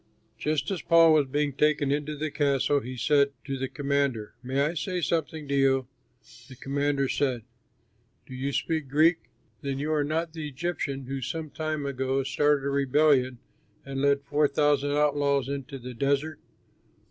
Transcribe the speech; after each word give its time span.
Just 0.39 0.71
as 0.71 0.81
Paul 0.81 1.13
was 1.13 1.27
being 1.27 1.53
taken 1.53 1.91
into 1.91 2.17
the 2.17 2.31
castle, 2.31 2.79
he 2.79 2.97
said 2.97 3.33
to 3.45 3.55
the 3.55 3.67
commander, 3.67 4.33
"May 4.41 4.59
I 4.61 4.73
say 4.73 4.99
something 4.99 5.47
to 5.47 5.53
you?" 5.53 5.87
The 6.49 6.55
commander 6.55 7.07
said: 7.07 7.43
"Do 8.25 8.33
you 8.33 8.51
speak 8.51 8.87
Greek? 8.89 9.19
Then 9.61 9.77
you 9.77 9.93
are 9.93 10.03
not 10.03 10.33
the 10.33 10.47
Egyptian 10.47 11.05
who 11.05 11.21
some 11.21 11.51
time 11.51 11.85
ago 11.85 12.23
started 12.23 12.65
a 12.65 12.69
rebellion 12.71 13.37
and 13.85 14.01
led 14.01 14.23
four 14.23 14.47
thousand 14.47 14.93
outlaws 14.93 15.47
into 15.47 15.77
the 15.77 15.93
desert?" 15.93 16.39